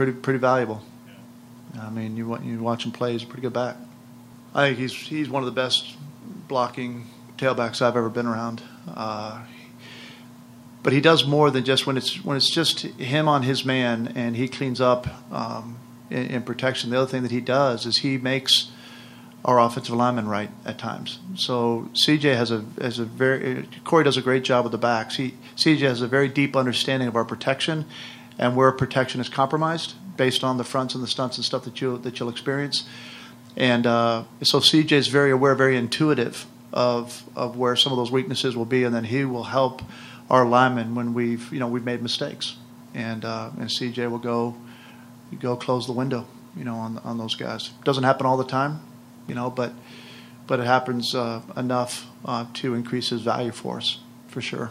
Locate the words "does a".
24.04-24.22